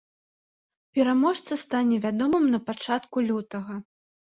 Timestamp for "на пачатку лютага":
2.57-3.73